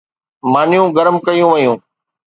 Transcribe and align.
مانيون 0.53 0.87
گرم 0.97 1.15
ڪيون 1.25 1.49
ويون 1.53 1.77